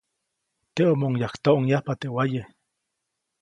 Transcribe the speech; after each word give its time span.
Teʼomoʼuŋ 0.75 1.13
yajktoʼŋba 1.21 1.93
teʼ 1.99 2.11
waye. 2.15 2.41